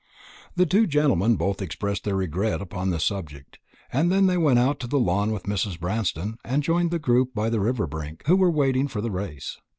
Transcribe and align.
The 0.55 0.65
two 0.65 0.87
gentlemen 0.87 1.35
both 1.35 1.61
expressed 1.61 2.05
their 2.05 2.15
regret 2.15 2.59
upon 2.59 2.89
this 2.89 3.05
subject; 3.05 3.59
and 3.93 4.11
then 4.11 4.25
they 4.25 4.35
went 4.35 4.57
out 4.57 4.79
to 4.79 4.87
the 4.87 4.97
lawn 4.97 5.31
with 5.31 5.43
Mrs. 5.43 5.79
Branston, 5.79 6.39
and 6.43 6.63
joined 6.63 6.89
the 6.89 6.97
group 6.97 7.35
by 7.35 7.51
the 7.51 7.59
river 7.59 7.85
brink, 7.85 8.23
who 8.25 8.35
were 8.35 8.49
waiting 8.49 8.87
for 8.87 8.99
the 8.99 9.11
race. 9.11 9.59